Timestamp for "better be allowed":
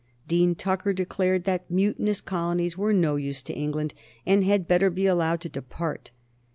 4.67-5.41